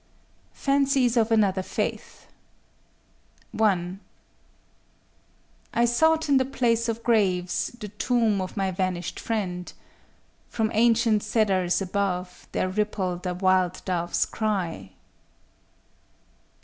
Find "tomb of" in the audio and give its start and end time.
7.89-8.57